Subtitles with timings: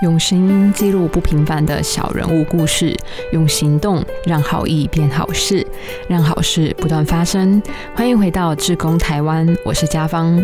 [0.00, 2.96] 用声音记录不平凡的小人物故事，
[3.32, 5.66] 用行动让好意变好事，
[6.08, 7.62] 让好事不断发生。
[7.94, 10.42] 欢迎回到志工台湾，我是家芳。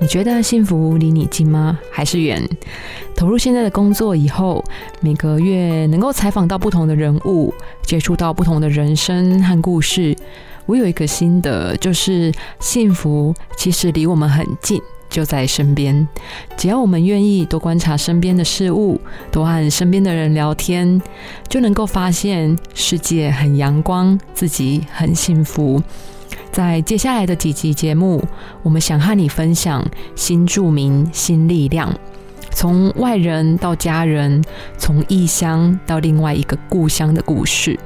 [0.00, 1.78] 你觉得幸福离你近吗？
[1.88, 2.42] 还是远？
[3.14, 4.64] 投入现在的工作以后，
[5.00, 10.16] 每个月能够采访到不同的人物，接触到不同的人生和故事，
[10.66, 14.82] 我有一个心得，就是幸福其实离我们很近。
[15.14, 16.08] 就在身边，
[16.56, 19.00] 只要我们愿意多观察身边的事物，
[19.30, 21.00] 多和身边的人聊天，
[21.48, 25.80] 就能够发现世界很阳光，自己很幸福。
[26.50, 28.24] 在接下来的几集节目，
[28.64, 31.96] 我们想和你分享新著名新力量。
[32.50, 34.42] 从外人到家人，
[34.76, 37.78] 从异乡到另外一个故乡的故事。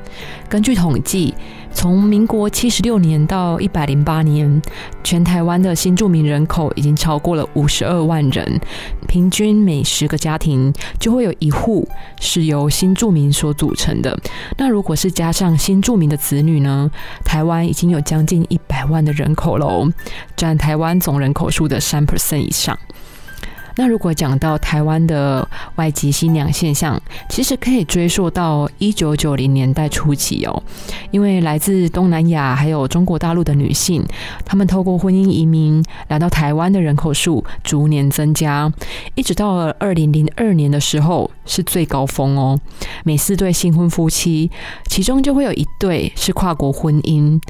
[0.49, 1.35] 根据统计，
[1.79, 4.61] 从民国七十六年到一百零八年，
[5.05, 8.61] 全台湾的新住民人口已经超过了五十二万人，
[9.07, 11.89] 平均每十个家庭就会有一户
[12.21, 14.19] 是由新住民所组成的。
[14.57, 16.91] 那如果是加上新住民的子女呢？
[17.25, 19.89] 台湾已经有将近一百万的人口喽，
[20.35, 22.77] 占台湾总人口数的三 percent 以上。
[23.79, 30.63] 那如果讲到台湾的外籍新娘现象，其实可以追溯到一九九零年代初期哦，
[31.13, 34.05] 因为来自东南亚还有中国大陆的女性，
[34.45, 38.69] 她们透过婚姻移民来到台湾的人口数逐年增加，
[39.15, 42.59] 一直到了二零零二年的时候是最高峰哦，
[43.05, 44.51] 每四对新婚夫妻，
[44.89, 47.41] 其中就会有一对是跨国婚姻。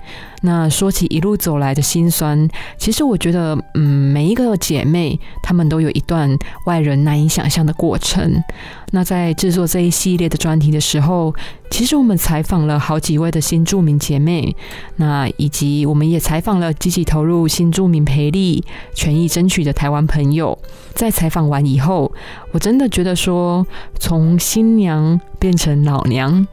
[0.41, 6.31] 那说起一路走来的辛酸，其实我觉得，嗯，每一个姐妹她们都有一段
[6.67, 8.43] 外人难以想象的过程。
[8.91, 11.35] 那在制作这一系列的专题的时候，
[11.71, 14.57] 其实我们采访了好几位的新著名姐妹，
[14.97, 20.59] 那以及我们也采访了积极投入新著名培力、权益争取的台湾朋友。
[20.95, 22.11] 在采访完以后，
[22.51, 23.67] 我真的觉得说，
[24.01, 26.47] 从新娘变成老娘，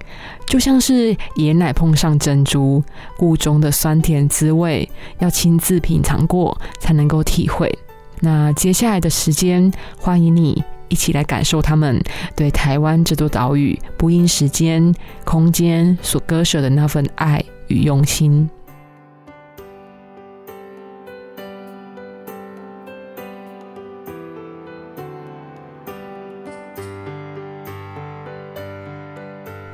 [0.46, 2.84] 就像是爷奶碰上珍珠，
[3.18, 4.88] 故中的酸甜滋味，
[5.20, 7.74] 要亲自品尝过才能够体会。
[8.20, 10.62] 那接下来的时间，欢迎你。
[10.88, 12.02] 一起来感受他们
[12.36, 18.50] 对台湾这座岛屿不因时间、空间所割舍的那份爱与用心。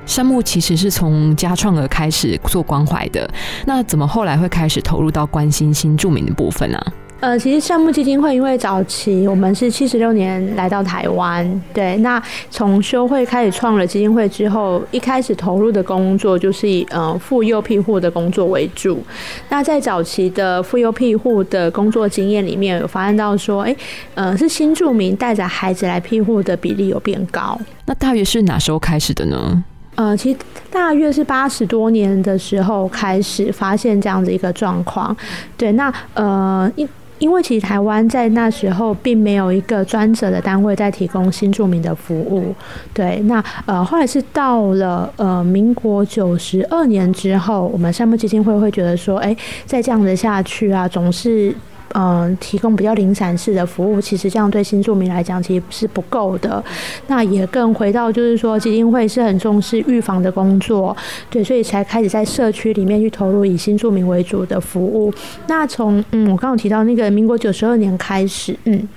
[0.05, 3.33] 山木其实是从家创而开始做关怀的，
[3.65, 6.77] 那怎么后来会开始投入到关心新著名的部分呢？
[7.21, 19.03] 呃，其实项目基金会因为早期我们是七十六年来到台湾，对，那从修会开始创了基金会之后，一开始投入的工作就是以呃妇幼庇护的工作为主。
[19.49, 23.75] 那在早期的妇幼庇护的工作经验里面，有发现到说，哎，
[24.15, 27.55] 呃，是新住民带着孩子来庇护的比例有变高。
[27.85, 29.63] 那大约是哪时候开始的呢？
[29.93, 30.39] 呃，其实
[30.71, 35.15] 大约是八十多年的时候开始发现这样的一个状况。
[35.55, 36.87] 对，那呃一。
[37.21, 42.53] 因为其实台湾在那时候并没有一个专责的单位在提供新住民的服务，
[42.93, 49.37] 对，那呃后来是到了呃民国九十二年之后，我们山木基金会会觉得说，哎，
[49.67, 51.55] 再这样子下去啊，总是。
[51.93, 56.63] 嗯，提供比较零散式的服务，其实这样对新住民来讲其实是不够的。
[57.07, 60.95] 那也更回到就是说，基金会是很重视预防的工作，
[61.29, 65.13] 对，所以才开始在社区里面去投入以新住民为主的服务。
[65.47, 68.87] 那从嗯，我刚刚提到那个民国九十二年开始，嗯。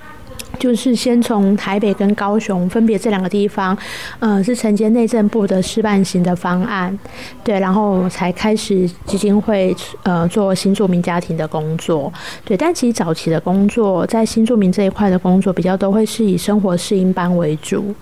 [0.59, 3.77] 就是先从台北跟高雄分别这两个地方，
[4.19, 6.97] 呃，是承接内政部的示范型的方案，
[7.43, 12.11] 对，然后才开始基金会呃做新住民家庭的工作，
[12.43, 17.93] 对，但其实早期的工作在新住民这一块的工作比较都会是以生活适应班为主，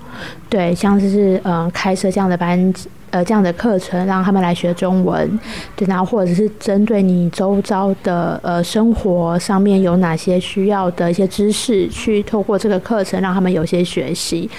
[0.50, 2.73] 对，像是呃开设这样的班。
[3.14, 5.40] 呃，这样的课程让他们来学中文，
[5.76, 14.50] 对，然后或者是针对你周遭的呃生活上面有哪些需要的一些知识，去透过这个课程让他们有些学习。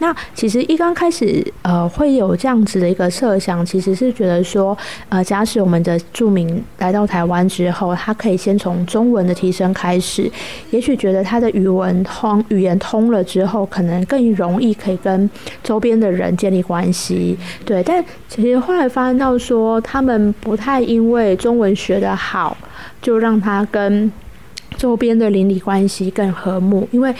[0.00, 4.76] 那其实一刚开始呃会有这样子的一个设想，其实是觉得说，
[5.08, 10.28] 呃，假使我们的著名来到台湾之后，他可以先从中文的提升开始，
[10.72, 15.30] 也许觉得他的语文通语言通了之后，可能更容易可以跟
[15.62, 17.99] 周边的人建立关系，对，但。
[18.28, 22.56] 其实后来发现到说，他们不太因为中文学得好，
[23.00, 24.10] 就让他跟
[24.76, 26.88] 周边的邻里关系更和睦。
[26.90, 27.14] 因为，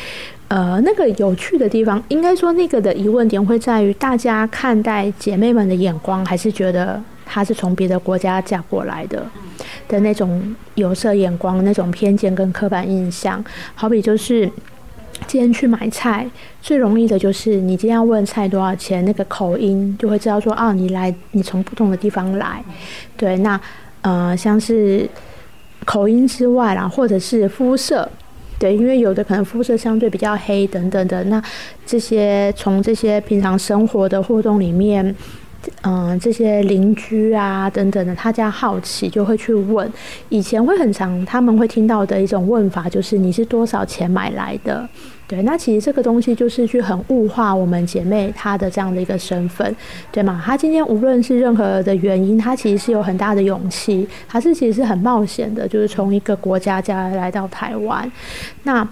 [0.49, 9.25] 呃，那个有趣的地方，应该说那个的疑问点会在于，大家看待姐妹们的眼光，还是觉得她是从别的国家嫁过来的
[9.89, 13.45] 的那种有色眼光、那种偏见跟刻板印象。
[13.75, 14.51] 好比就是。
[15.27, 16.29] 今天去买菜，
[16.61, 22.63] 最容易的就是你今天要问菜多少钱，那个口音就会知道说，哦，你来，你从不同的地方来。
[23.17, 23.61] 对，那
[24.03, 25.09] 呃，像是
[25.85, 28.09] 口音之外啦，或者是肤色。
[28.59, 31.43] 对，因为有的可能肤色相对比较黑等等的，那
[31.87, 35.15] 这些从这些平常生活的互动里面，
[35.83, 39.91] 嗯，这些邻居啊等等的，他家好奇就会去问。
[40.29, 44.89] 以前会很常，他们会听到的一种问法就是你是多少钱买来的？
[45.27, 49.77] 对，那其实这个东西就是去很物化我们姐妹她的这样的一个身份，
[50.11, 50.43] 对吗？
[50.45, 58.11] 她今天无论是任何的原因，她其实是有很大的勇气，她是其实是很冒险的，就是从一个国家家来到台湾。
[58.65, 58.87] 那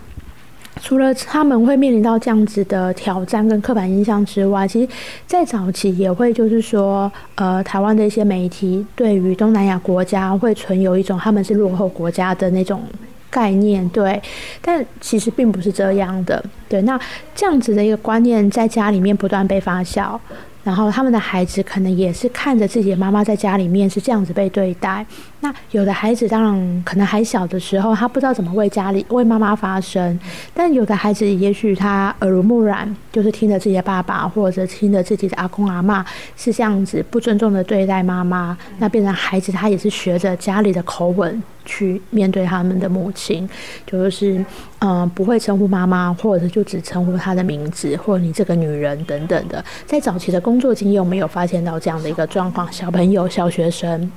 [0.80, 4.88] 除了他们会面临到这样子的挑战跟刻板印象之外，其实，
[5.26, 12.82] 在早期也会就是说，呃，台湾的一些媒体对于东南亚国家会存有一种他们是落后国家的那种。
[13.30, 14.20] 概念对，
[14.62, 16.42] 但其实并不是这样的。
[16.66, 16.98] 对，那
[17.34, 20.18] 这样子的一个观念在家里面不断被发酵。
[20.64, 25.04] 然后他们的孩子可能也是看着自己的妈妈在家里面是这样子被对待。
[25.40, 30.18] 那有的孩子当然可能还小的时候，他不知道怎么为家里为妈妈发声。
[30.52, 36.04] 但有的孩子也许他耳濡目染，就是听着自己的爸爸或者听着自己的阿公阿妈
[36.36, 43.46] 是这样子不尊重的对待妈妈，那变成孩子他也是学着家里的口吻去面对他们的母亲，
[43.86, 44.42] 就是
[44.78, 49.62] 嗯不会称呼妈妈，或者就只称呼她的名字，或者你这个女人等等的。
[49.86, 54.10] 在早期的工作经验，我们有发现到这样的一个状况，小朋友、小学生，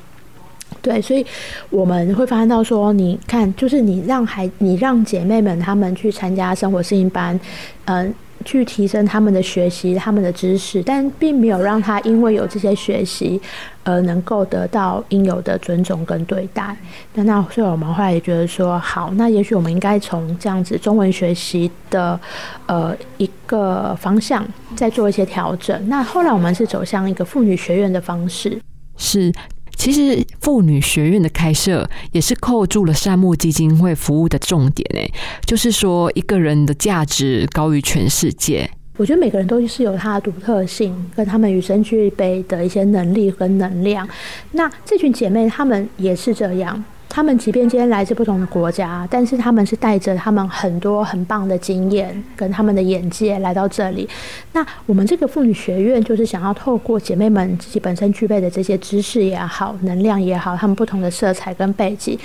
[0.81, 1.25] 对，所以
[1.69, 7.38] 我们会发现到说，你看，就是你让孩，你让姐妹们她们去参加生活适应班，
[7.86, 8.13] 嗯。
[8.43, 13.41] 去提升他们的学习，他们的知识，但并没有让他因为有这些学习
[13.83, 16.75] 而能够得到应有的尊重跟对待。
[17.13, 22.19] 那那所以我们后来也觉得说，好，那也许我们应该从这样子中文学习的
[22.65, 24.45] 呃一个方向
[24.75, 25.87] 再做一些调整。
[25.87, 28.59] 那后来我们是走向一个妇女学院的方式，
[28.97, 29.31] 是。
[29.75, 35.12] 其实妇女学院的开设也是扣住了山木基金会服务的重点诶，
[35.45, 38.69] 就是说一个人的价值高于全世界。
[38.97, 44.07] 我觉得每个人都是有他的独特性，跟他们与生俱备的一些能力跟能量。
[44.51, 46.83] 那这群姐妹她们也是这样。
[47.13, 54.07] 他们即便今天来自不同的国家，但是他们是带着他们很多很棒的经验跟他们的眼界来到这里。
[54.53, 62.17] 那我们这个妇女学院就是想要透过姐妹们自己本身具备的这些知识也好、能量也好，他们不同的色彩跟背景，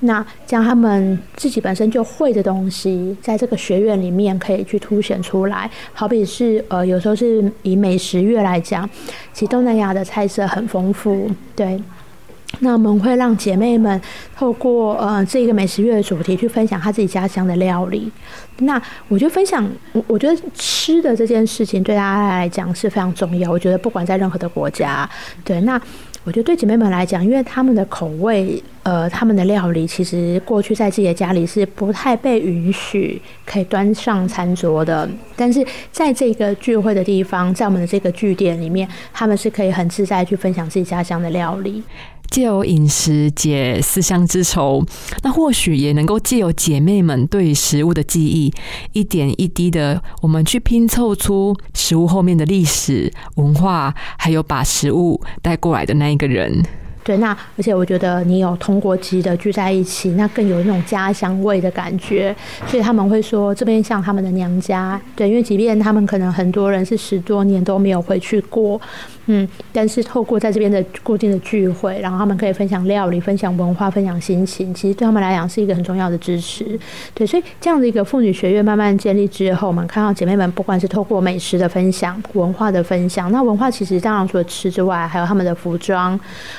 [0.00, 5.70] 那将他们自己本身就会的东西，在这个学院里面可以去凸显出来。
[5.94, 8.86] 好比是呃，有时候是以美食月来讲，
[9.32, 11.82] 其实东南亚的菜色很丰富，对。
[12.60, 14.00] 那我们会让姐妹们
[14.36, 18.10] 透过呃这个美食月的主题去分享她自己家乡的料理。
[18.58, 23.50] 那我觉得分享，我我觉得吃的这件事情对大家来讲是非常重要。
[23.50, 25.08] 我觉得不管在任何的国家，
[25.44, 25.80] 对那。
[26.26, 35.06] 我觉得对姐妹们来讲，因为他们的口味，呃，他们的料理，其实过去在自己的家里是不太被允许可以端上餐桌的。
[35.36, 35.62] 但是
[35.92, 41.82] 在这个聚会的地方，在我们的这个据点里面，他们是可以很自在去分享自己家乡的料理。
[42.30, 44.84] 借由饮食解思乡之愁，
[45.22, 48.52] 那或许也能够借由姐妹们对食物的记忆，
[48.92, 56.62] 一点一滴的，我们去拼凑出食物后面的历史文化，还有把食物带过来的那一个人。
[57.04, 62.34] 对，那而且我觉得你有通过机的聚在一起，那更有那种家乡味的感觉，
[62.66, 64.98] 所以他们会说这边像他们的娘家。
[65.14, 68.80] 对，因为即便他们可能很多人是十多年都没有回去过。
[69.26, 76.78] 嗯，但是透过在这边的固定的聚会，然后他们可以分享料理、分享文化、分享心情，其实对他们来讲是一个很重要的支持。
[77.14, 86.18] 对，所以这样的一个妇女学院慢慢建立之后，我们看到姐妹们不管是透过美食的分享、文化的分享，那文化其实当然除了吃之外，还有他们的服装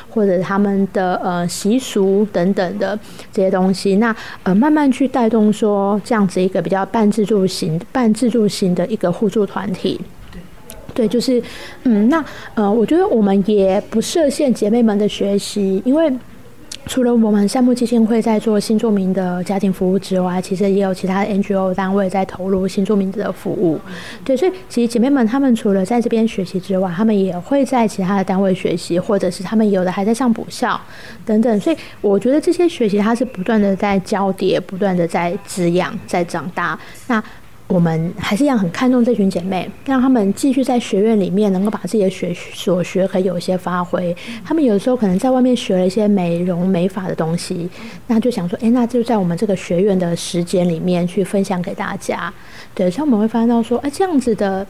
[0.09, 2.97] 或者他们的呃习俗等等的
[3.31, 10.01] 这些东西，那呃慢慢去带动说这样子一个比较半自助型、半自助型的一个互助团体。
[10.95, 11.43] 对，就是，
[11.83, 12.23] 嗯，那
[12.55, 16.11] 呃，我觉得我们也不设限姐妹们的学习，因为
[16.87, 23.79] 除了我们善牧基金会在做新住民的家庭服务之外，其实也有其他的 NGO 单位在投入新住民的服务。
[24.23, 30.79] 对，所以其实姐妹们她们除了在这边学习之外，她们也会在其他的单位学习，或者是她们有的还在上补校
[31.25, 31.59] 等等。
[31.59, 36.79] 所以我觉得这些学习它是不断的在交叠，不断的在滋养，在长大。
[37.07, 37.21] 那
[37.67, 44.15] 我们还是一样很看重这群姐妹，让她们继续在学院里面能够把自己的学所学可以有一些发挥。
[44.43, 47.67] 她们有的时候可能在外面学了一些美容美发的东西，
[48.07, 52.31] 那就想说，哎，那就在我们这个学院的时间里面去分享给大家。
[52.75, 54.65] 对，所以我们会发现到说，哎，这样子的，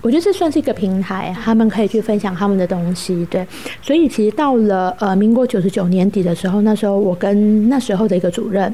[0.00, 3.26] 我觉得这算是一个平台，他们可以去分享他们的东西。
[3.28, 3.44] 对，
[3.82, 8.72] 所以其实到了呃民国九十九年底的时候，那时候我跟那时候的一个主任。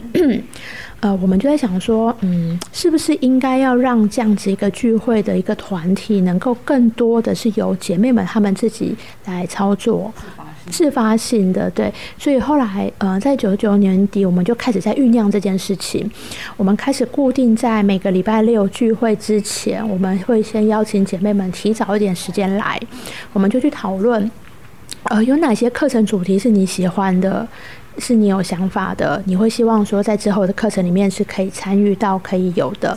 [1.02, 8.94] 呃，我们就在想说，嗯，是不是应该要让这样子一个聚会的一个团体，能够更多的是由姐妹们她们自己
[9.24, 10.14] 来操作，
[10.70, 11.92] 自发性的，对。
[12.16, 16.08] 所以后来，呃，在九九年底，我们就开始在酝酿这件事情。
[16.56, 22.80] 我们开始固定在每个礼拜六聚会之前，我们会先邀请姐妹们提早一点时间来，
[23.32, 24.30] 我们就去讨论，
[25.10, 27.48] 呃，有哪些课程主题是你喜欢的。
[27.98, 32.96] 是你有想法的，你会希望说在之后的课程里面是可以参与到可以有的。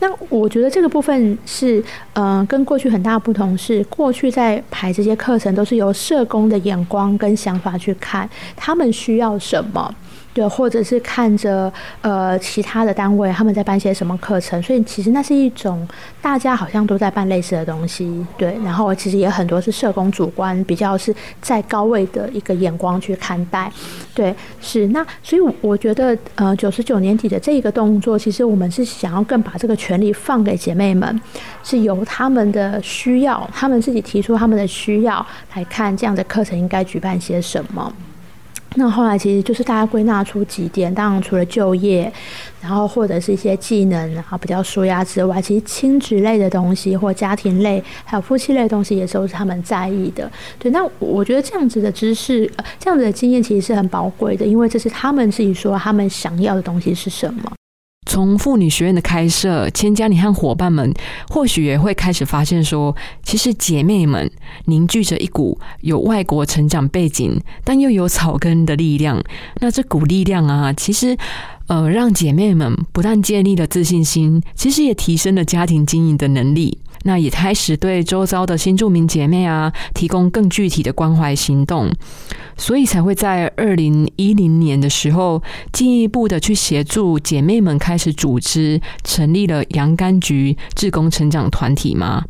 [0.00, 1.82] 那我觉得这个部分是，
[2.12, 9.94] 嗯，跟过去很大不同是，过去在排这些课程都是由社工的眼光跟想法去看他们需要什么。
[10.34, 11.72] 对，或者是看着
[12.02, 15.86] 呃其他的单位他们在办些什么课程，所以其实那是一种
[16.20, 18.26] 大家好像都在办类似的东西。
[18.36, 23.70] 对，然后其实也很多是社工主观比较是在高位的一个眼光去看待。
[24.12, 31.20] 对，是那所以我觉得呃九十九年底的这一个动作，其实我们是想要更把这个权利放给姐妹们，
[31.62, 35.24] 是由他们的需要，他们自己提出他们的需要
[35.54, 37.92] 来看这样的课程应该举办些什么。
[38.76, 42.12] 那后来其实就是大家归纳出几点，当然除了就业，
[42.60, 50.30] 然后或者是一些技能，啊比较舒压之外，其实亲子类的东西或家庭类，还有夫妻类的东西，也都是他们在意的。
[50.58, 57.52] 对，那我觉得这样子的知识，呃这样子的经验其实是很宝贵的，因为这是他们自己说他们想要的东西是什么。
[58.06, 60.92] 从妇女学院的开设，千家，你和伙伴们
[61.28, 64.30] 或许也会开始发现，说其实姐妹们
[64.66, 69.22] 凝聚着一股有外国成长背景，但又有草根的力量。
[69.60, 71.16] 那这股力量啊，其实
[71.66, 76.78] 呃，让姐妹们不但建立了自信心，其实也提升了家庭经营的能力。
[77.04, 81.90] 那也开始对周遭的新住民姐妹啊，提供更具体的关怀行动，
[82.56, 85.42] 所以才会在二零一零年的时候，
[85.72, 92.24] 进一步的去协助姐妹们开始组织成立了洋甘菊志工成长团体吗？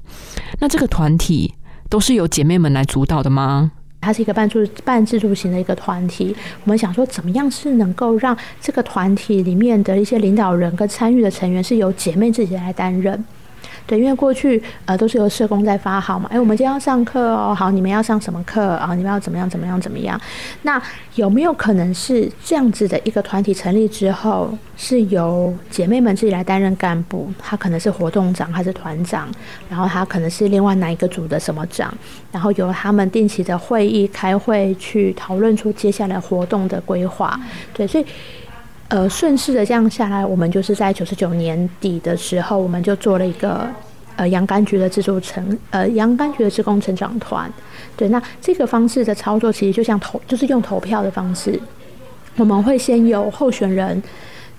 [0.59, 1.55] 那这个团体
[1.89, 3.71] 都是由姐妹们来主导的吗？
[4.01, 6.35] 它是一个半助半自助型的一个团体。
[6.65, 13.25] 我们想说，怎么样是能够让这个团体里面的一些领导人跟参与的成员是由姐妹自己来担任？
[13.87, 18.95] 对，因为过去呃都是由社工在发好嘛，哎，我们今天要上课哦，好，你们要上什么课啊？
[18.95, 20.19] 你们要怎么样怎么样怎么样？
[20.63, 20.81] 那
[21.17, 27.31] 有没有可能是这样子的一个团体成立之后，是由姐妹们自己来担任干部？
[27.39, 29.29] 他可能是活动长还是团长，
[29.69, 31.93] 然后他可能是另外哪一个组的什么长，
[32.33, 37.39] 然后由他们定期的会议开会去讨论出接下来活动的规划。
[37.75, 38.07] 对，所以。
[38.89, 43.67] 呃，顺势的这样下来，我们就是在九十九年底的时候，我们就做了一个
[44.15, 47.51] 呃洋甘菊的制作成呃洋甘菊的职工成长团。
[47.97, 51.59] 对，那这个方式的操作其实就像投，就是用投票的方式，
[52.37, 54.01] 我们会先有候选人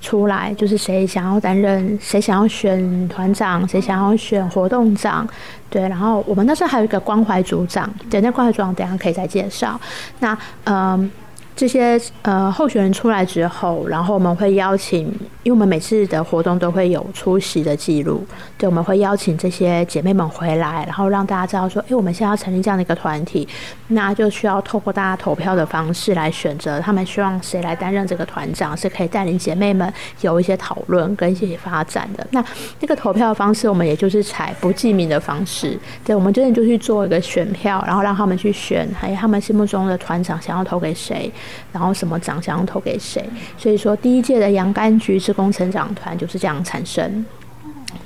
[0.02, 5.26] 出来，就是谁想要担任，谁想要选团长，谁想要选活动长，
[5.70, 9.80] 对，然后我们那时候还有一个关怀组长，对，那关怀组长等下可以再介绍。
[10.20, 11.10] 那嗯。
[11.56, 15.06] 这些呃候选人出来之后，然后我们会邀请，
[15.44, 18.26] 因为我们每次的活动都会有出席的记录，
[18.58, 23.48] 对，我们会邀请这些姐妹们回来，然后让大家知道说，哎，我们现在要成立这样的一个团体，
[23.88, 32.28] 那就需要透过大家投票的方式来选择，他们希望谁来担任这个团长，是可以带领姐妹们有一些讨论跟一些发展的。
[32.32, 32.44] 那
[32.82, 41.32] 那个投票方式，我们也就是采不记名的方式，对，我们真的就去做一个选票，然后让他们去选，还有他们心目中的团长想要投给谁。
[41.72, 43.24] 然后什么奖项投给谁？
[43.58, 47.26] 所以说第一届的洋甘菊职工成长团就是这样产生。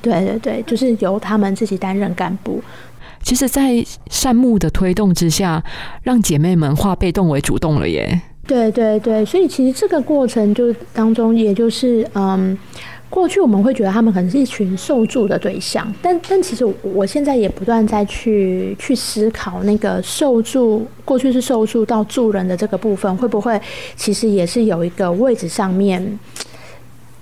[0.01, 2.61] 对对对，就是由他们自己担任干部。
[3.21, 5.63] 其实，在善木的推动之下，
[6.03, 8.21] 让姐妹们化被动为主动了耶。
[8.47, 12.57] 对对对，所以其实这个过程就当中，也就是嗯。
[13.09, 23.59] 过去我们会觉得他们可能是一群受助的对象，但但其实我现在也不断在去去思考，那个受助过去是受助到助人的这个部分，会不会
[23.95, 26.19] 其实也是有一个位置上面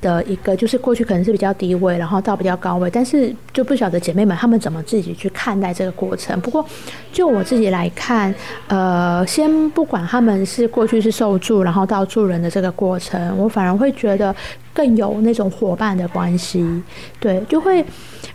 [0.01, 6.39] 的一个，就是过去可能是比较低位，然后到比较高位，但是就不晓得姐妹们她们怎么自己去看待这个过程。
[6.42, 6.66] 不过
[7.12, 8.34] 就我自己来看，
[8.68, 14.36] 呃，先不管他们是过去是受助，然后到助人的这个过程，我反而会觉得
[14.74, 16.63] 更有那种伙伴的关系。
[17.20, 17.84] 对，就会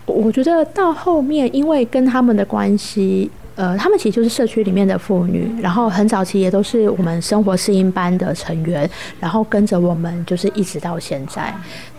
[0.06, 3.30] 我觉得到后面，因为跟他们的关系。
[3.54, 8.88] 呃，他们其实就是社区里面的妇女，然后很早期也都是我们生活适应班的成员，
[9.20, 11.54] 然后跟着我们就是一直到现在，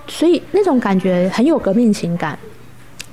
[0.08, 2.38] 所以那种感觉很有革命情感。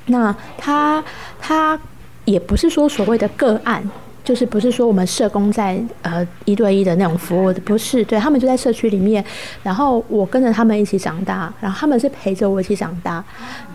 [0.06, 1.02] 那他
[1.40, 1.78] 他
[2.25, 3.82] 也不是说所谓的个案。
[4.22, 9.24] 就是不是说我们社工在呃一对一的那种服务，不是，对他们就在社区里面，
[9.62, 13.24] 然后我跟着他们一起长大，然后他们是陪着我一起长大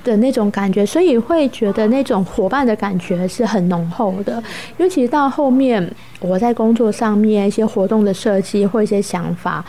[0.04, 4.42] 的那种感觉，所以会觉得那种伙伴的感觉是很浓厚的。
[4.78, 9.64] 尤其到后面我在工作上面一些活动的设计或一些想法。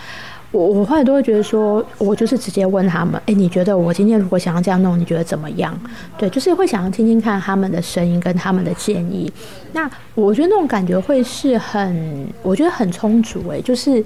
[0.56, 5.78] 我我后来都会觉得说，我就是直接问他们，哎，你觉得我今天如果想要这样弄，你觉得怎么样？
[6.16, 9.30] 对，就是会想要听听看他们的声音跟他们的建议。
[9.72, 14.02] 那我觉得那种感觉会是很，我觉得很充足哎，就是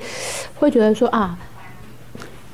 [0.56, 1.38] 会觉得说啊，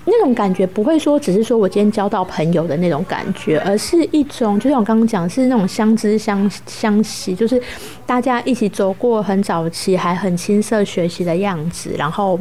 [0.05, 7.61] 那种感觉不会说只是说我今天交到朋友的那种感觉，而是一种就像我刚刚讲，是那种相知相相惜，就是
[8.05, 12.38] 大家一起走过很早期还很青涩学习的样子，然后。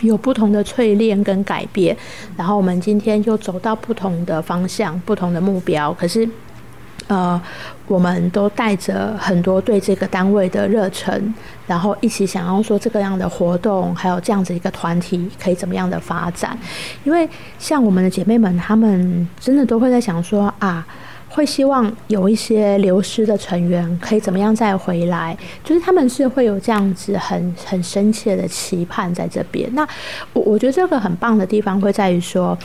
[0.00, 1.96] 有不同的淬炼跟改变，
[2.36, 5.92] 然后我们今天就走到不同的方向、不同的目标。
[5.92, 6.28] 可是，
[7.06, 7.40] 呃，
[7.86, 11.32] 我们都带着很多对这个单位的热忱，
[11.66, 16.58] 然后一起想要说这个样的活动，还有这样子一个团体可以怎么样的发展？
[17.04, 20.86] 因为像我们的姐妹们，她们真的都会在想说啊。
[21.34, 29.68] 会希望有一些流失的成员可以怎么样再回来，就是他们是会有这样子很很深切的期盼在这边。
[29.74, 29.86] 那
[30.32, 32.56] 我我觉得这个很棒的地方会在于说。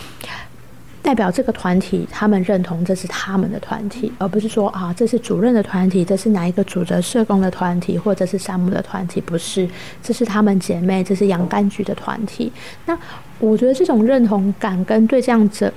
[1.09, 9.67] 代表这个团体，他们认同这是他们的团体，而不是说啊，这是主任的团体，这是哪一个主责社工的团体，或者是山姆的团体，不是，
[10.03, 12.51] 这是他们姐妹，这是洋甘菊的团体。
[12.85, 12.95] 那
[13.39, 15.73] 我觉得这种认同感跟对这样子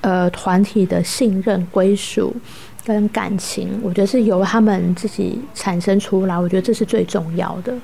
[0.00, 2.34] 呃团体的信任、归属
[2.82, 7.74] 跟感情，我觉得是由他们自己产生出来，我觉得这是最重要的。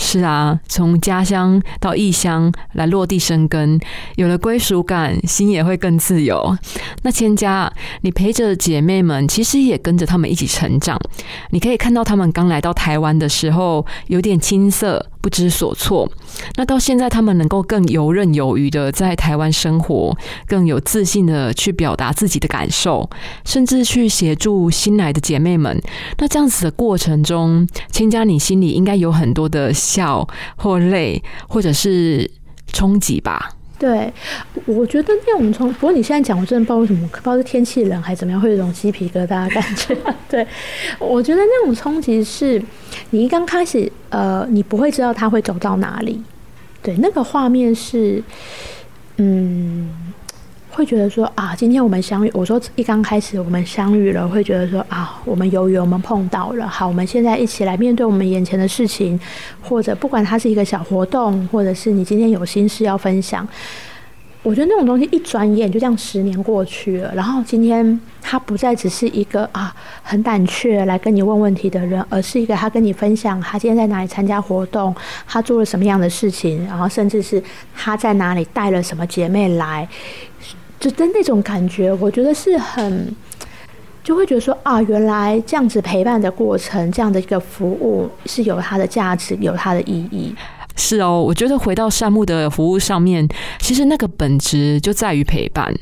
[0.00, 3.78] 是啊，从家乡到异乡来落地生根，
[4.16, 6.56] 有了归属感，心也会更自由。
[7.02, 10.98] 那千家，你陪着姐妹们，其实也跟着他们一起成长。
[11.50, 15.06] 你可以看到他们刚来到台湾的时候，有点青涩。
[15.20, 16.10] 不知所措，
[16.56, 23.08] 那到现在他们能够更游刃有余的在台湾生活，更有自信的去表达自己的感受，
[23.44, 25.80] 甚至去协助新来的姐妹们。
[26.18, 32.30] 那这样子的过程中，千佳，你心里应该有很多的笑或泪，或者是
[32.72, 33.50] 冲击吧？
[33.80, 34.12] 对，
[34.66, 39.96] 我觉得那种冲，不过你现在讲，我真的不知道为什么，不知道是天气冷还是怎么样，会有一种鸡皮疙瘩的感觉。
[40.28, 40.46] 对，
[40.98, 42.62] 我觉得那种冲击是，
[43.08, 46.22] 你一刚开始，呃，你不会知道他会走到哪里。
[46.82, 48.22] 对，那个画面是，
[49.16, 50.09] 嗯。
[50.70, 52.30] 会觉得说啊，今天我们相遇。
[52.32, 56.66] 我说一刚开始我们相遇了，会觉得说啊，我们由于，我们碰到了。
[56.66, 59.18] 好，我们现在一起来面对我们眼前的事情，
[59.60, 63.46] 或者不管它是一个小活动，或者是你今天有心事要分享。
[64.42, 74.94] 我觉得那种东西一转眼就这样十年过去了，然后今天他不再只是一个啊很胆怯来跟你问问题的人，而是一个他跟你分享他今天在哪里参加活动，
[75.26, 77.42] 他做了什么样的事情，然后甚至是
[77.76, 79.86] 他在哪里带了什么姐妹来。
[80.80, 83.14] 就的那种感觉，我觉得是很，
[84.02, 90.34] 就会觉得说啊，原来这样子陪伴的过程，这样的一个服务是有它的价值，有它的意义。
[90.76, 95.74] 是哦，我觉得回到善木的服务上面，其实那个本质就在于陪伴。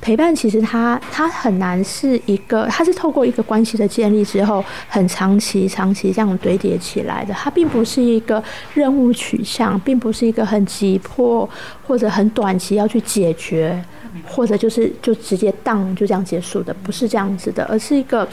[0.00, 7.34] 陪伴其实它它很难是一个，它是透过一个关系的建立之后，很长期长期这样堆叠起来的。
[7.34, 8.40] 它并不是一个
[8.74, 11.48] 任务取向，并不是一个很急迫
[11.84, 13.82] 或者很短期要去解决，
[14.26, 18.28] 或者就是就直接当就这样结束的，不是这样子的，而是一个。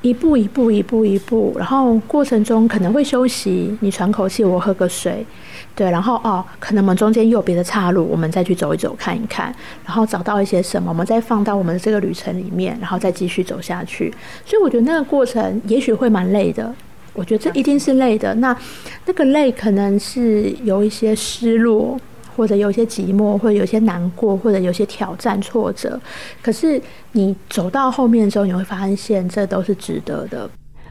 [0.00, 5.26] 一步一步，一步一步，然后过程中可能会休息，你喘口气，我喝个水，
[5.74, 14.10] 对，然后哦，可能我们中间又有别的岔路，我们再去走一走，看一看，然后找到一些什么，我们再放到我们这个旅程里面，然后再继续走下去。
[14.46, 16.74] 所以我觉得那个过程也许会蛮累的，
[17.12, 18.34] 我觉得这一定是累的。
[18.36, 18.56] 那
[19.04, 22.00] 那个累可能是有一些失落。
[22.38, 26.00] 或者有些寂寞，或者有些难过，或者有些挑战、挫折。
[26.40, 26.80] 可是
[27.12, 30.48] 你走到后面之后，你会发现这都是值得的。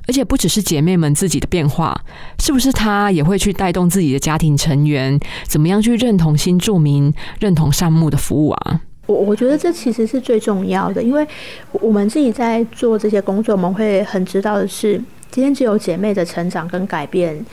[0.09, 1.97] 而且不只是姐妹们自己的变化，
[2.39, 8.81] 是不是她也会去带动自己的家庭成员，怎么样去认同新住民、认同善牧的服务啊？
[9.05, 11.25] 我我觉得这其实是最重要的，因为
[11.71, 17.45] 我们自己在做这些工作，我们会很知道的是，今天只有姐妹的成长跟改变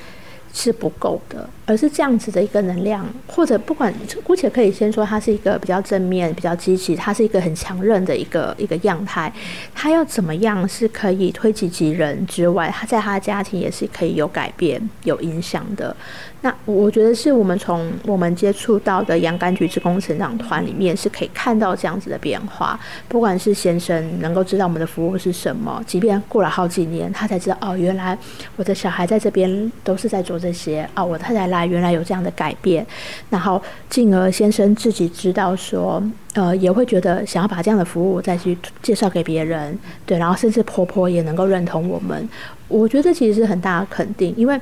[0.52, 1.48] 是不够的。
[1.66, 9.32] 而是这样子的一个能量，或者不管姑且可以先说，它是一个比较正面、比较积极，它是一个很强韧的一个一个样态。
[9.74, 15.96] 他要怎么样是可以推己及人之外，他在他的家庭也是可以有改变、有影响的。
[16.42, 22.78] 那我觉得是我们从我们接触到的洋甘菊职工成长团里面是可以看到这样子的变化。
[23.08, 28.18] 不管是先生能够知道我们的服务是什么，即便过了好几年，他才知道哦，原来
[28.56, 31.53] 我的小孩在这边都是在做这些哦，我太太。
[31.54, 32.86] 来，原来有这样的改变，
[33.30, 36.02] 然后进而先生自己知道说，
[36.34, 42.28] 呃，也会觉得想要把这样的服务再去介绍给别人，对，然后甚至婆婆也能够认同我们，
[42.68, 44.60] 我觉得这其实是很大的肯定，因为。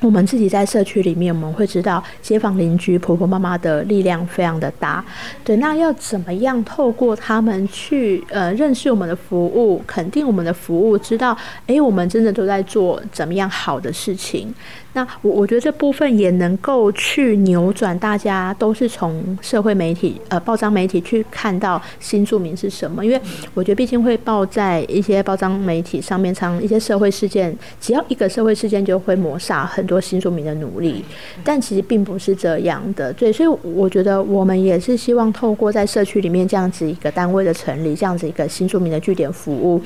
[0.00, 5.02] 我们自己在社区里面，我们会知道街坊邻居、婆婆妈妈的力量非常的大。
[5.42, 11.34] 对，那要怎么样透过他们去呃认识我们的服务，肯定我们的服务，知道
[11.68, 14.52] 哎，我们真的都在做怎么样好的事情。
[14.94, 23.18] 那我我觉得这部分也能够去扭转，大家都是从社会媒体呃报章媒体去看到新住民是什么，因为
[23.54, 29.94] 我觉得毕竟会报在一些报章媒体上面，常一些社会事件，只要一个社会事件就会抹杀很多。
[29.94, 31.04] 多新住民的努力，
[31.44, 33.12] 但其实并不是这样的。
[33.12, 39.80] 对，所以我觉得我们也是希望透过在社区里面这样子一个单位的成立，这样子一个新住民的据点服务，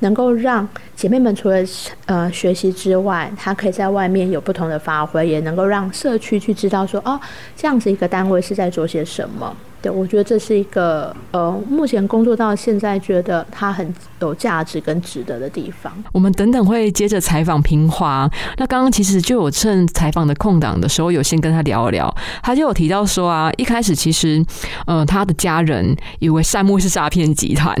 [0.00, 1.64] 能够让姐妹们除了
[2.04, 7.20] 呃学习之外，她可以在外面有不不同的发挥，也能够让社区去知道说，哦，
[7.56, 9.52] 这样子一个单位是在做些什么。
[9.82, 15.92] 对，我觉得这是一个呃，目前工作到现在觉得它很有价值跟值得的地方。
[16.10, 18.26] 我们等等会接着采访平华。
[18.56, 22.10] 那刚刚其实就有趁采访的空档的时候，有先跟他聊一聊，
[22.42, 24.42] 他就有提到说啊，一开始其实
[24.86, 27.76] 呃，他的家人以为善木是诈骗集团，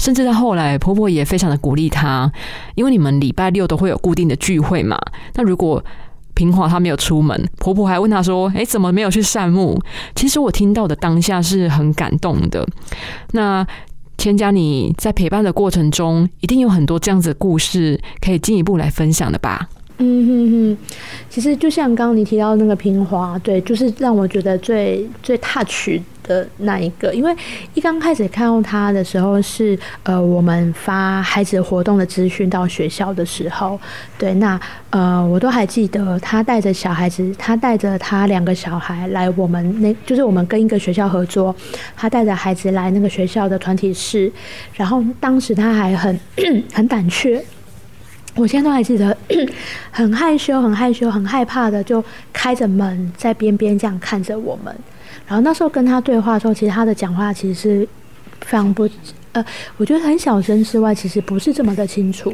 [0.00, 2.28] 甚至到后来婆婆也非常的鼓励他，
[2.74, 4.98] 因为你们礼拜六都会有固定的聚会嘛。
[5.34, 5.84] 那如果
[6.34, 9.80] 平华她没有出门，婆婆还问她说：“哎，怎么没有去善木？”
[10.14, 12.66] 其实我听到的当下是很感动的。
[13.32, 13.66] 那
[14.18, 19.68] 千佳，你在陪伴的过程中，一定有很多这样子的故事可以进一步来分享的吧？
[19.98, 20.76] 嗯哼哼，
[21.30, 26.00] 其实就像刚刚你提到那个平滑，对，就是让我觉得最最 touch。
[26.26, 27.36] 的那一个，因为
[27.74, 33.78] 一刚开始看到他的时候是呃，我们发孩子活动的资讯到学校的时候，
[34.16, 41.54] 对，那呃，我都还记得他带着小孩子，他带着他两个小孩来我们那，就是我们跟一个学校合作，
[41.94, 44.32] 他带着孩子来那个学校的团体室，
[44.72, 46.18] 然后当时他还很
[46.72, 47.44] 很胆怯，
[48.36, 49.16] 我现在都还记得，
[49.92, 54.74] 很害羞、很害羞、很害怕的，就开着门在边边这样看着我们。
[55.26, 57.88] 然后那时候跟他对话的时候，其实他的讲话其实是
[58.40, 58.88] 非常不
[59.32, 59.44] 呃，
[59.76, 62.32] 我觉得很小声之外，其实不是这么的清楚。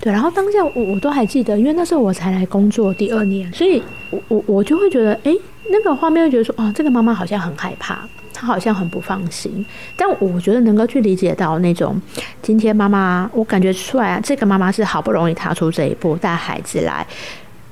[0.00, 5.34] 对，然后当下我我都还记得，因为那时候我才来工作第二年，所以我我我就会觉得，哎，
[5.70, 9.64] 那个画面会觉得说，哦，这个妈妈好像很害怕，他好像很不放心。
[9.96, 12.00] 但我觉得能够去理解到那种，
[12.42, 17.06] 今天妈妈，我感觉出来，这个妈妈是好不容易踏出这一步带孩子来，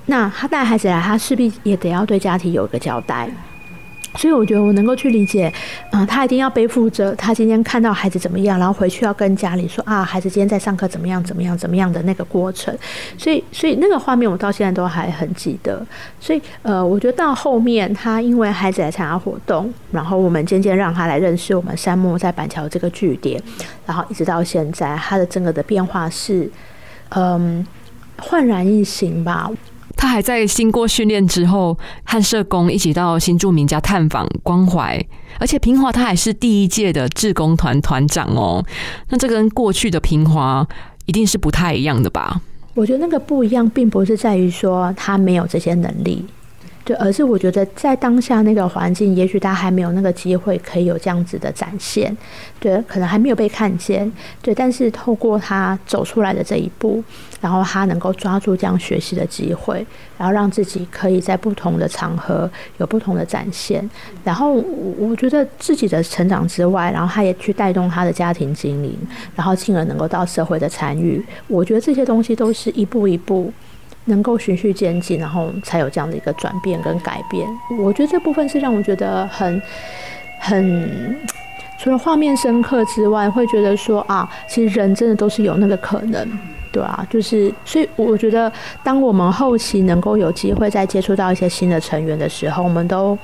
[0.06, 3.28] 那她带孩子来，她势必也得要对家庭有一个交代。
[4.16, 5.52] 所以我觉得我能够去理解，
[5.90, 12.76] 嗯，他一定要背负着他今天看到孩子怎么样，然后回去要跟家里说啊，孩子今天在上课怎么样怎么样怎么样的那个过程。
[13.18, 15.84] 所以，所以那个画面我到现在都还很记得。
[16.20, 23.42] 所以，呃，我觉得到后面他因为孩子来参加活动，然后我们渐渐让他来认识我们山木在板桥这个据点，
[23.84, 26.48] 然后一直到现在，他的整个的变化是，
[27.10, 27.66] 嗯，
[28.18, 29.50] 焕然一新吧。
[29.96, 35.02] 他还在经过训练之后，和社工一起到新住民家探访关怀，
[35.38, 38.64] 而且平华他还是第一届的志工团团长哦。
[39.08, 40.66] 那这跟过去的平华
[41.06, 42.40] 一定是不太一样的吧？
[42.74, 46.24] 我觉得那个不一样，并不是在于说他没有这些能力。
[46.84, 52.14] 对，而是我觉得在当下那个环境，也许他还没有那个机会可以有这样子的展现，
[52.60, 54.54] 对，可能还没有被看见，对。
[54.54, 57.02] 但是透过他走出来的这一步，
[57.40, 59.86] 然后他能够抓住这样学习的机会，
[60.18, 63.88] 然后让自己可以在不同的场合有不同的展现，
[64.22, 68.94] 然后我觉得自己的成长之外，然后他也去带动他的家庭经营，
[69.34, 73.50] 然后进而能够到社会的参与，我觉得这些东西都是一步一步。
[74.06, 77.48] 能够循序渐进，然后才有这样的一个转变跟改变。
[77.78, 79.60] 我觉得这部分是让我觉得很
[80.38, 81.16] 很
[81.78, 86.26] 除了画面深刻之外，会觉得说啊，其实人真的都是有那个可能，
[86.70, 88.50] 对啊，就是所以我觉得，
[88.82, 93.18] 当我们后期能够有机会再接触到一些新的成员的时候，我们都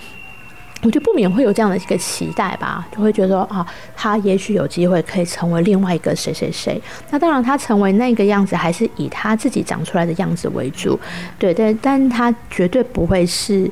[0.82, 6.80] 我觉得不免会有这样的一个期待吧，就会觉得啊，他也许有机会可以成为另外一个谁谁谁。
[7.10, 10.98] 那当然，他成为那个样子，还是以他自己长出来的样子为主，
[11.38, 13.70] 对但，但他绝对不会是，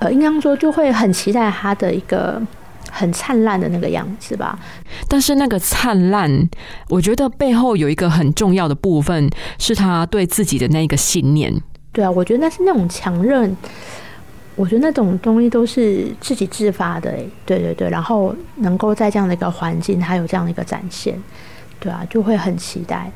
[0.00, 2.42] 呃，应该说就会很期待他的一个
[2.90, 4.58] 很灿烂的那个样子吧。
[5.06, 6.48] 但是那个灿烂，
[6.88, 11.54] 我觉得背后有一个很重要的部分，是他对自己的那个信念。
[11.92, 13.56] 对啊，我觉得那是那种强韧。
[14.54, 17.10] 我觉得那种东西都是自己自发的，
[17.46, 21.18] 对对对，然后能够在这样的一个环境，还有这样的一个展现，
[21.80, 23.10] 对啊，就会很期待。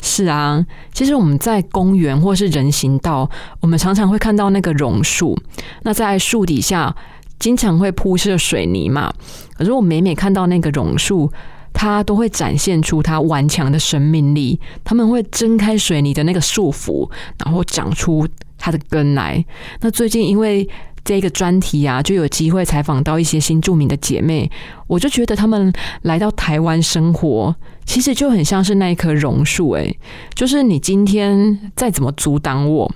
[0.00, 3.28] 是啊，其实我们在公园或是人行道，
[3.60, 5.38] 我们常常会看到那个榕树，
[5.82, 6.96] 那在树底下
[7.38, 9.12] 经常会铺设水泥嘛。
[9.56, 11.30] 可是我每每看到那个榕树，
[11.74, 17.10] 它都会展现出它顽强的生命力，他们会挣开水泥的那个束缚，
[17.44, 18.26] 然后长出。
[18.58, 19.42] 它的根来。
[19.80, 20.68] 那最近因为
[21.04, 24.50] 这个专题啊，就有机会采访到一些新著名的姐妹，
[24.86, 27.54] 我就觉得她们来到台湾生活，
[27.86, 29.70] 其实就很像是那一棵榕树。
[29.70, 29.90] 哎，
[30.34, 32.92] 就是你今天再怎么阻挡我，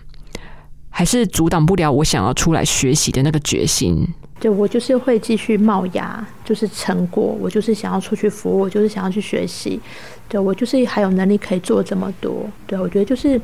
[0.91, 4.07] 还是阻挡不了我想要出来学习的那个决心。
[4.39, 7.35] 对我就是会继续冒芽，就是成果。
[7.41, 9.81] 我就是想要出去服务，我就是想要去学习。
[10.29, 12.47] 对我就是还有能力可以做这么多。
[12.67, 13.41] 对我觉得就是。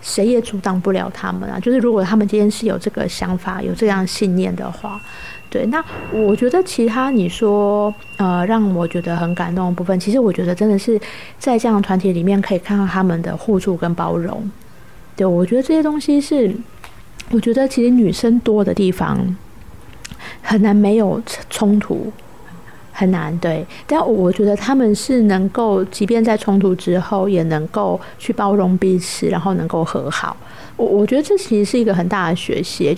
[0.00, 1.58] 谁也阻挡不了他们啊！
[1.60, 5.00] 就是如果他们今天是有这个想法、有这样信念的话，
[5.50, 10.98] 对，那我觉得其他你说呃让我觉得很感动的部分，其实我觉得真的是
[11.38, 14.50] 在这样的团体里面可以看到他们的互助跟包容。
[15.16, 16.54] 对，我觉得这些东西是，
[17.30, 19.36] 我觉得其实女生多的地方
[20.40, 22.10] 很难没有冲突。
[22.92, 30.36] 很难对，但我觉得他们是能够，即便在冲突之后，也能够去包容彼此，然后能够和好。
[30.76, 32.96] 我我觉得这其实是一个很大的学习。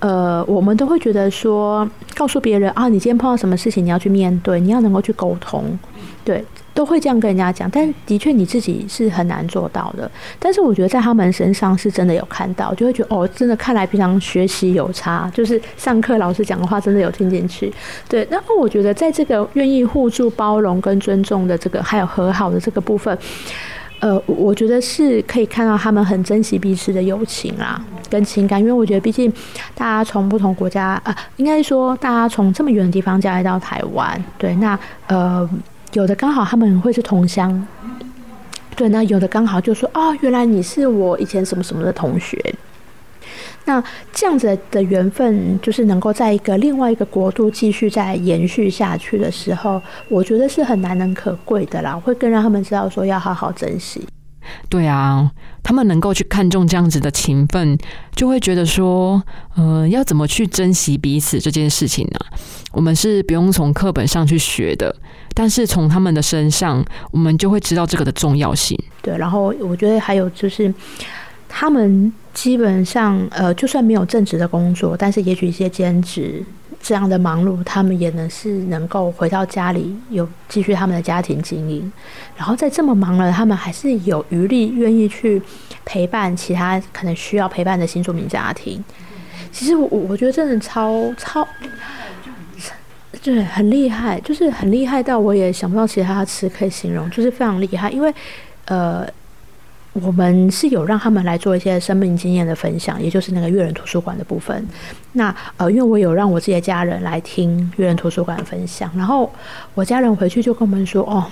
[0.00, 5.78] 呃，我们都会觉得说，告诉别人啊，你今天碰到什么事情，你要去面对，你要能够去沟通，
[6.24, 6.44] 对。
[6.78, 10.08] 都会这样跟人家讲，但的确你自己是很难做到的。
[10.38, 17.72] 但是我觉得在他们身上是真的有看到，就会觉得哦，真的看来平常学习有差，就是上课老师讲的话真的有听进去。
[18.08, 23.18] 对，然后我觉得在这个愿意互助、包容跟尊重的这个，还有和好的这个部分，
[23.98, 28.60] 呃，我觉得是可以看到他们很珍惜彼此的友情啊，跟情感。
[28.60, 29.28] 因为我觉得毕竟
[29.74, 35.50] 大家从不同国家啊，应该说大家从这么远的地方嫁来到台湾，对，那呃。
[35.92, 37.66] 有的刚好他们会是同乡，
[38.76, 42.38] 对，那有的刚好就说哦，原来你是我以前什么什么的同学。
[43.64, 54.06] 那这样子的缘分，就是能够在一个另外一个国度继续再延续下去的时候，我觉得是很难能可贵的啦，会更让他们知道说要好好珍惜。
[54.68, 55.30] 对啊，
[55.62, 57.78] 他们能够去看重这样子的情分，
[58.14, 59.22] 就会觉得说，
[59.56, 62.18] 呃，要怎么去珍惜彼此这件事情呢？
[62.72, 64.94] 我们是不用从课本上去学的，
[65.34, 68.78] 但是从他们的身上，我们就会知道这个的重要性。
[69.02, 70.72] 对，然后我觉得还有就是，
[71.48, 76.44] 他们基本上，呃，就算没有正职的工作，但是也许一些兼职。
[76.80, 81.92] 这样的忙碌，他们也能是能够回到家里，有继续他们的家庭经营。
[82.36, 85.42] 然后在这么忙了，他们还是有余力，愿意去
[85.84, 88.82] 陪伴其他可能需要陪伴的新住民家庭。
[89.52, 91.46] 其实我我觉得真的超超，
[93.22, 97.90] 对，很厉害，就是很厉害到我也想不到其他词可以形容，就是非常厉害。
[97.90, 98.14] 因为
[98.66, 99.06] 呃。
[100.02, 104.66] 我们是有让他们来做一些生命经验的分享，也就是那个阅人图书馆的部分。
[105.12, 109.30] 那呃，因为我有让我自己的家人来听阅人图书馆分享，然后
[109.74, 111.24] 我家人回去就跟我们说：“哦，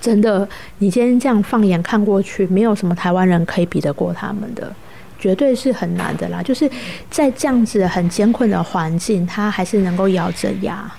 [0.00, 4.72] 真的，你今天这样放眼看过去，没有什么台湾人可以比得过他们的，
[5.18, 6.42] 绝对是很难的啦。
[6.42, 6.70] 就是
[7.10, 10.90] 在这样子很艰困的环境，他还是能够咬着牙。”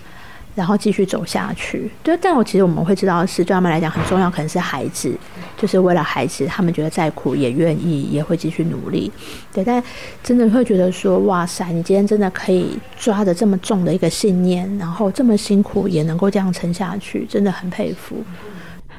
[0.56, 2.18] 然后继续走下去，对。
[2.22, 5.14] 但我其实我们会知道的，是对他们来讲很重要，可能是孩子，
[5.58, 9.12] 就是为了孩子，他们觉得再苦也愿意，也会继续努力。
[9.54, 9.82] 对，但
[10.22, 18.24] 真的会觉得说，哇塞，你今天真的可以抓着这么重的一个信念，然后这么辛苦也能够这样撑下去，真的很佩服。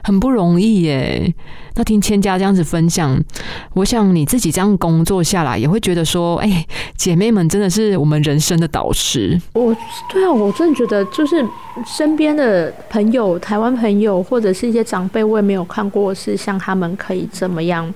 [0.03, 1.33] 很不容易耶。
[1.75, 3.19] 那听千家这样子分享，
[3.75, 9.41] 我想你自己这样工作下来，也会觉得说，哎，姐妹们真的是我们人生的导师。
[9.55, 9.75] 我
[10.13, 11.47] 对啊，我真的觉得就是
[11.87, 17.93] 身边的朋友，台湾朋友或者是一些长辈，我也没有看过是像他们可以这么样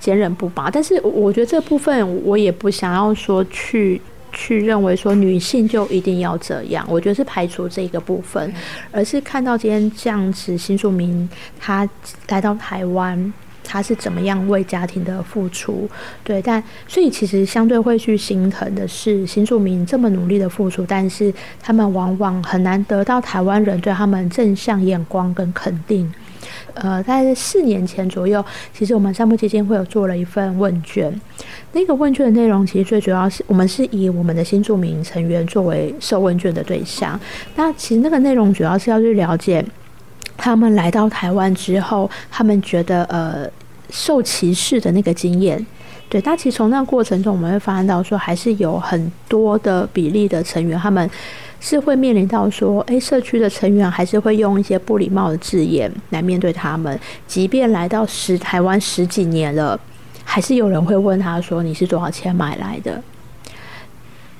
[0.00, 0.70] 坚韧不拔。
[0.70, 4.00] 但是我觉得这部分我也不想要说去。
[4.32, 8.52] 去认为说女性就一定要这样，我觉得是排除这个部分，
[8.90, 11.88] 而是看到今天这样子新住民他
[12.28, 13.32] 来到台湾，
[13.64, 15.88] 他是怎么样为家庭的付出，
[16.24, 26.10] 对，但所以其实相对会去心疼的是新住民这么努力的付出，但是他们往往很难得到台湾人对他们正向眼光跟肯定。
[26.74, 31.20] 呃，在四年前左右，其实我们三木基金会有做了一份问卷，
[31.72, 37.18] 那个问卷的内容其实最主要是我们是以我们的新住民成员作为受问卷的对象，
[37.56, 39.64] 那其实那个内容主要是要去了解。
[40.40, 43.44] 他们来到台湾之后，他们觉得呃
[43.90, 45.66] 受歧视的那个经验，
[46.08, 46.20] 对。
[46.20, 51.10] 但其实从那个过程中，我们会发现到说，还是有很多的比例的成员，他们
[51.60, 56.98] 是会面临到说，诶，社区的成员还是会用一些不礼貌的字眼来面对他们。
[57.26, 59.78] 即便来到十台湾十几年了，
[60.24, 63.02] 还是有人会问他说：“你是多少钱买来的？”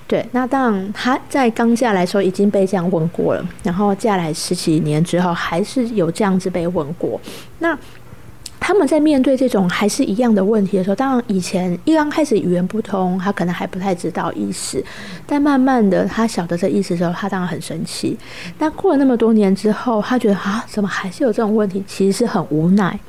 [0.06, 7.20] 对，那当然他在刚嫁来说已经被这样问过了，然后嫁来十几年之后还是有这样子被问过。
[7.58, 7.78] 那
[8.68, 14.84] 他们在面对这种还是一样的问题的时候，当然以前一刚开始语言不通，他可能还不太知道意思，
[15.26, 18.14] 但慢慢的他晓得这意思之后，他当然很生气。
[18.58, 21.82] 但过了那么多年之后，他觉得啊，怎么还是有这种问题？
[21.86, 23.00] 其实是很无奈。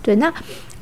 [0.00, 0.32] 对，那。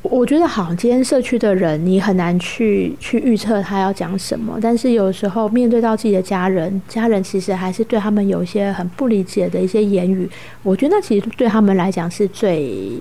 [0.01, 10.29] 我觉得好，今天社区的人你很难去去预测他要讲什么，但是有时候面对到自己的家人，家人其实还是对他们有一些很不理解的一些言语，
[10.61, 12.91] 我觉得那其实对他们来讲是最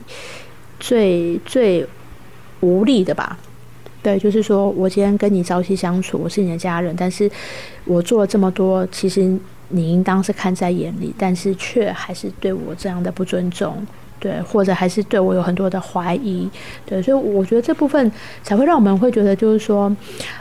[0.85, 1.87] 最最
[2.61, 3.39] 无力的吧。
[4.03, 7.31] 对，就是说我今天跟你朝夕相处，我是你的家人，但是
[7.87, 9.35] 我做了这么多，其实
[9.69, 13.75] 你应当是看在眼里，但是却还是对我这样的不尊重。
[14.21, 16.49] 对，或者还是对我有很多的怀疑，
[16.87, 18.11] 对，所以我觉得这部分
[18.43, 19.95] 才会让我们会觉得，就是说，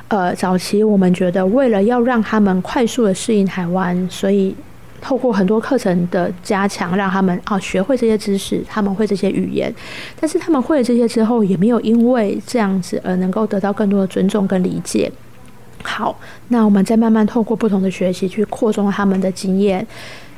[0.08, 4.56] 呃，早期我们觉得为了要让他们快速的适应台湾，所以
[5.04, 9.74] 透过很多课程的加强，让他们啊学会这些知识，他们会这些语言，
[10.18, 15.12] 但是他们会了这些之后，也没有因为这样子而能够得到更多的尊重跟理解。
[15.84, 19.86] 好，那我们再慢慢透过不同的学习去扩充他们的经验，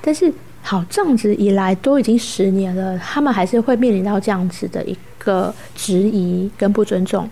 [0.02, 0.34] 但是。
[0.68, 7.30] 好，这样子以来都已经十年了，他们还是会面临到这样子的一个质疑跟不尊重。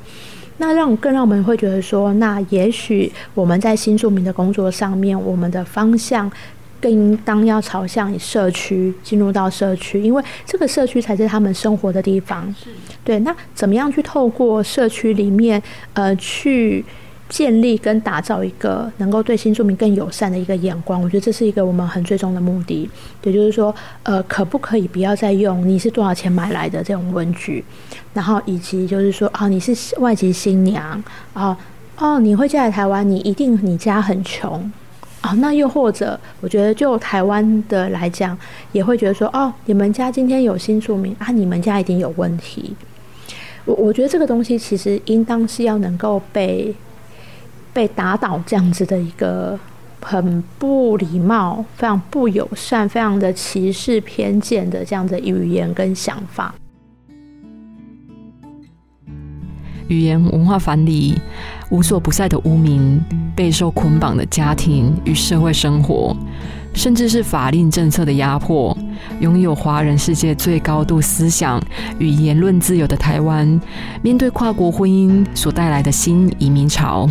[0.58, 6.32] 那让更让我们会觉得说，那也许我们在新住民的工作上面，我们的方向
[6.84, 12.54] 更应当要朝向社区，进入到社区，因为这个社区才是他们生活的地方。
[13.06, 16.84] 对，那怎么样去透过社区里面，呃，去。
[17.30, 22.88] 建立跟打造一个能够对新住民更友善的一个眼光，我觉得这是一个我们很最终的目的。
[23.24, 27.63] 也就是说，呃，可不可以不要再用你是多少钱买来的这种文具，
[28.13, 31.58] 然后以及就是说，啊，你是外籍新娘，哦，
[31.98, 34.72] 哦，你会嫁来台湾，你一定你家很穷，
[35.24, 38.38] 哦，那又或者，我觉得就台湾的来讲，
[38.72, 42.76] 也会觉得说，哦，你们家今天有新住民啊，你们家一定有问题。
[43.66, 46.76] 我我觉得这个东西其实应当是要能够被。
[47.76, 49.60] 被打倒这样子的一个
[50.00, 56.54] 很不礼貌、非常不友善、非常的歧视偏见的这样的语言跟想法，
[59.94, 61.22] 语言文化反理、
[61.70, 63.00] 无所不在的污名、
[63.36, 66.18] 备受捆绑的家庭与社会生活，
[66.74, 68.76] 甚至是法令政策的压迫。
[69.20, 71.62] 拥有华人世界最高度思想
[72.00, 73.60] 与言论自由的台湾，
[74.02, 77.08] 面对跨国婚姻所带来的新移民潮，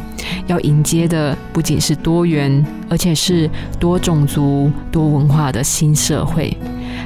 [0.48, 6.56] 要迎接的不仅是多元，而且是多种族、多文化的新社会。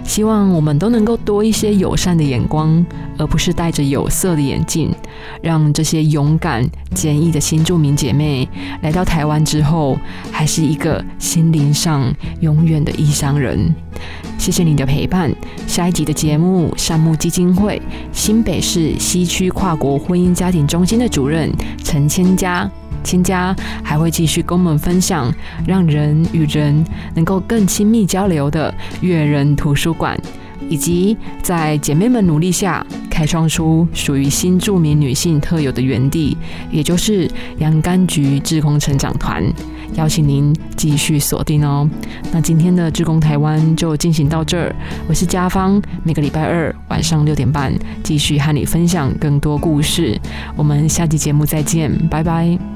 [0.07, 2.85] 希望我们都能够多一些友善的眼光，
[3.19, 4.90] 而不是戴着有色的眼镜，
[5.42, 8.49] 让这些勇敢、坚毅的新住民姐妹
[8.83, 9.99] 来到台湾之后，
[10.31, 13.75] 还是一个心灵上永远的异乡人。
[14.38, 15.35] 谢谢你的陪伴。
[15.66, 17.81] 下一集的节目，善牧基金会
[18.12, 21.51] 新北市西区跨国婚姻家庭中心的主任
[21.83, 22.71] 陈千佳。
[23.07, 25.33] 新家还会继续跟我们分享，
[25.64, 30.19] 让人与人能够更亲密交流的阅人图书馆，
[30.69, 36.37] 以及在姐妹们努力下开创出属于新著名女性特有的园地，
[36.71, 39.42] 也就是洋甘菊志工成长团。
[39.95, 41.88] 邀请您继续锁定哦。
[42.33, 44.75] 那今天的志工台湾就进行到这儿，
[45.09, 50.21] 我是家芳，每个礼拜二晚上六点半继续和你分享更多故事。
[50.57, 52.76] 我们下期节目再见，拜拜。